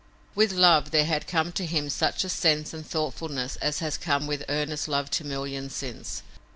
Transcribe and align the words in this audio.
With 0.33 0.51
love 0.51 0.89
there 0.89 1.05
had 1.05 1.27
come 1.27 1.51
to 1.51 1.63
him 1.63 1.87
such 1.91 2.21
sense 2.23 2.73
and 2.73 2.83
thoughtfulness 2.83 3.55
as 3.57 3.81
has 3.85 3.99
come 3.99 4.25
with 4.25 4.43
earnest 4.49 4.87
love 4.87 5.11
to 5.11 5.23
millions 5.23 5.75
since. 5.75 6.23